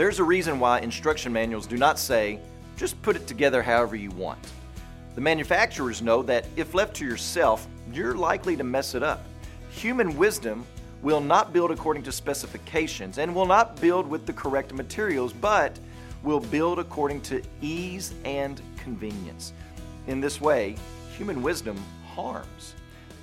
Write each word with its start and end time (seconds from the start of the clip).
There's 0.00 0.18
a 0.18 0.24
reason 0.24 0.58
why 0.58 0.78
instruction 0.80 1.30
manuals 1.30 1.66
do 1.66 1.76
not 1.76 1.98
say, 1.98 2.38
just 2.74 3.02
put 3.02 3.16
it 3.16 3.26
together 3.26 3.62
however 3.62 3.96
you 3.96 4.10
want. 4.12 4.38
The 5.14 5.20
manufacturers 5.20 6.00
know 6.00 6.22
that 6.22 6.46
if 6.56 6.72
left 6.72 6.96
to 6.96 7.04
yourself, 7.04 7.68
you're 7.92 8.14
likely 8.14 8.56
to 8.56 8.64
mess 8.64 8.94
it 8.94 9.02
up. 9.02 9.22
Human 9.68 10.16
wisdom 10.16 10.64
will 11.02 11.20
not 11.20 11.52
build 11.52 11.70
according 11.70 12.02
to 12.04 12.12
specifications 12.12 13.18
and 13.18 13.34
will 13.34 13.44
not 13.44 13.78
build 13.78 14.08
with 14.08 14.24
the 14.24 14.32
correct 14.32 14.72
materials, 14.72 15.34
but 15.34 15.78
will 16.22 16.40
build 16.40 16.78
according 16.78 17.20
to 17.20 17.42
ease 17.60 18.14
and 18.24 18.62
convenience. 18.78 19.52
In 20.06 20.18
this 20.18 20.40
way, 20.40 20.76
human 21.14 21.42
wisdom 21.42 21.76
harms. 22.14 22.74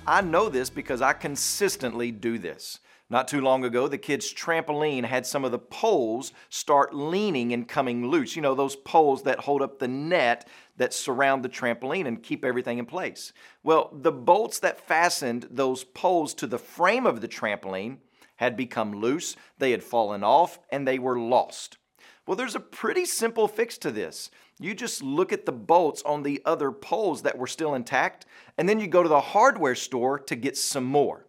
I 0.06 0.20
know 0.20 0.48
this 0.48 0.70
because 0.70 1.02
I 1.02 1.12
consistently 1.12 2.12
do 2.12 2.38
this. 2.38 2.78
Not 3.10 3.26
too 3.26 3.40
long 3.40 3.64
ago, 3.64 3.88
the 3.88 3.96
kids' 3.96 4.34
trampoline 4.34 5.04
had 5.04 5.24
some 5.24 5.42
of 5.42 5.50
the 5.50 5.58
poles 5.58 6.32
start 6.50 6.94
leaning 6.94 7.54
and 7.54 7.66
coming 7.66 8.06
loose. 8.06 8.36
You 8.36 8.42
know, 8.42 8.54
those 8.54 8.76
poles 8.76 9.22
that 9.22 9.40
hold 9.40 9.62
up 9.62 9.78
the 9.78 9.88
net 9.88 10.46
that 10.76 10.92
surround 10.92 11.42
the 11.42 11.48
trampoline 11.48 12.06
and 12.06 12.22
keep 12.22 12.44
everything 12.44 12.76
in 12.76 12.84
place. 12.84 13.32
Well, 13.62 13.90
the 13.94 14.12
bolts 14.12 14.58
that 14.58 14.86
fastened 14.86 15.48
those 15.50 15.84
poles 15.84 16.34
to 16.34 16.46
the 16.46 16.58
frame 16.58 17.06
of 17.06 17.22
the 17.22 17.28
trampoline 17.28 17.98
had 18.36 18.56
become 18.56 18.92
loose, 18.92 19.36
they 19.56 19.70
had 19.70 19.82
fallen 19.82 20.22
off, 20.22 20.58
and 20.70 20.86
they 20.86 20.98
were 20.98 21.18
lost. 21.18 21.78
Well, 22.26 22.36
there's 22.36 22.54
a 22.54 22.60
pretty 22.60 23.06
simple 23.06 23.48
fix 23.48 23.78
to 23.78 23.90
this. 23.90 24.30
You 24.60 24.74
just 24.74 25.02
look 25.02 25.32
at 25.32 25.46
the 25.46 25.52
bolts 25.52 26.02
on 26.02 26.22
the 26.22 26.42
other 26.44 26.70
poles 26.70 27.22
that 27.22 27.38
were 27.38 27.46
still 27.46 27.74
intact, 27.74 28.26
and 28.58 28.68
then 28.68 28.78
you 28.78 28.86
go 28.86 29.02
to 29.02 29.08
the 29.08 29.20
hardware 29.20 29.74
store 29.74 30.18
to 30.18 30.36
get 30.36 30.58
some 30.58 30.84
more. 30.84 31.24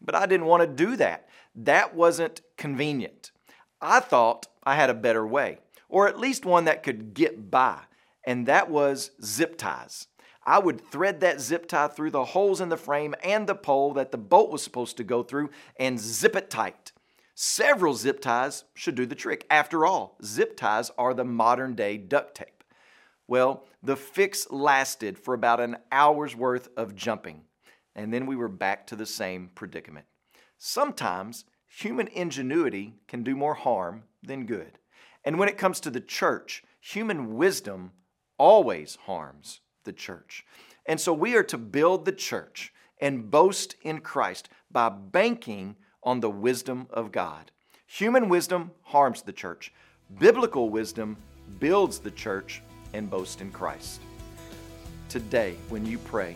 But 0.00 0.14
I 0.14 0.26
didn't 0.26 0.46
want 0.46 0.62
to 0.62 0.84
do 0.84 0.96
that. 0.96 1.28
That 1.54 1.94
wasn't 1.94 2.42
convenient. 2.56 3.30
I 3.80 4.00
thought 4.00 4.46
I 4.64 4.74
had 4.74 4.90
a 4.90 4.94
better 4.94 5.26
way, 5.26 5.58
or 5.88 6.08
at 6.08 6.18
least 6.18 6.44
one 6.44 6.64
that 6.64 6.82
could 6.82 7.14
get 7.14 7.50
by, 7.50 7.80
and 8.24 8.46
that 8.46 8.70
was 8.70 9.12
zip 9.22 9.56
ties. 9.56 10.08
I 10.44 10.60
would 10.60 10.80
thread 10.80 11.20
that 11.20 11.40
zip 11.40 11.66
tie 11.66 11.88
through 11.88 12.12
the 12.12 12.24
holes 12.24 12.60
in 12.60 12.68
the 12.68 12.76
frame 12.76 13.14
and 13.22 13.46
the 13.46 13.54
pole 13.54 13.92
that 13.94 14.12
the 14.12 14.18
bolt 14.18 14.50
was 14.50 14.62
supposed 14.62 14.96
to 14.98 15.04
go 15.04 15.22
through 15.24 15.50
and 15.78 15.98
zip 15.98 16.36
it 16.36 16.50
tight. 16.50 16.92
Several 17.34 17.94
zip 17.94 18.20
ties 18.20 18.64
should 18.74 18.94
do 18.94 19.06
the 19.06 19.16
trick. 19.16 19.44
After 19.50 19.84
all, 19.84 20.16
zip 20.24 20.56
ties 20.56 20.90
are 20.96 21.14
the 21.14 21.24
modern 21.24 21.74
day 21.74 21.98
duct 21.98 22.36
tape. 22.36 22.64
Well, 23.26 23.64
the 23.82 23.96
fix 23.96 24.48
lasted 24.50 25.18
for 25.18 25.34
about 25.34 25.60
an 25.60 25.78
hour's 25.90 26.36
worth 26.36 26.68
of 26.76 26.94
jumping 26.94 27.42
and 27.96 28.12
then 28.12 28.26
we 28.26 28.36
were 28.36 28.48
back 28.48 28.86
to 28.86 28.94
the 28.94 29.06
same 29.06 29.50
predicament. 29.54 30.06
Sometimes 30.58 31.46
human 31.66 32.06
ingenuity 32.08 32.94
can 33.08 33.24
do 33.24 33.34
more 33.34 33.54
harm 33.54 34.04
than 34.22 34.46
good. 34.46 34.78
And 35.24 35.38
when 35.38 35.48
it 35.48 35.58
comes 35.58 35.80
to 35.80 35.90
the 35.90 36.00
church, 36.00 36.62
human 36.78 37.36
wisdom 37.36 37.90
always 38.38 38.96
harms 39.06 39.60
the 39.84 39.92
church. 39.92 40.44
And 40.84 41.00
so 41.00 41.12
we 41.12 41.34
are 41.34 41.42
to 41.44 41.58
build 41.58 42.04
the 42.04 42.12
church 42.12 42.72
and 43.00 43.30
boast 43.30 43.74
in 43.82 44.00
Christ 44.00 44.48
by 44.70 44.90
banking 44.90 45.76
on 46.02 46.20
the 46.20 46.30
wisdom 46.30 46.86
of 46.90 47.10
God. 47.10 47.50
Human 47.86 48.28
wisdom 48.28 48.70
harms 48.82 49.22
the 49.22 49.32
church. 49.32 49.72
Biblical 50.18 50.70
wisdom 50.70 51.16
builds 51.58 51.98
the 51.98 52.10
church 52.10 52.62
and 52.92 53.10
boasts 53.10 53.40
in 53.40 53.50
Christ. 53.50 54.00
Today, 55.08 55.56
when 55.68 55.86
you 55.86 55.98
pray, 55.98 56.34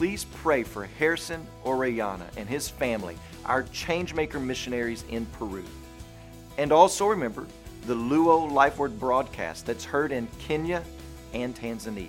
please 0.00 0.24
pray 0.36 0.62
for 0.62 0.86
Harrison 0.98 1.46
Orellana 1.62 2.24
and 2.38 2.48
his 2.48 2.70
family, 2.70 3.18
our 3.44 3.64
Changemaker 3.64 4.42
missionaries 4.42 5.04
in 5.10 5.26
Peru. 5.26 5.62
And 6.56 6.72
also 6.72 7.04
remember 7.04 7.46
the 7.84 7.92
Luo 7.92 8.50
Life 8.50 8.78
Word 8.78 8.98
broadcast 8.98 9.66
that's 9.66 9.84
heard 9.84 10.10
in 10.10 10.26
Kenya 10.38 10.82
and 11.34 11.54
Tanzania. 11.54 12.08